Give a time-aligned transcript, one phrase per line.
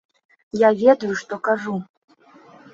[0.61, 1.77] Я ведаю, што кажу.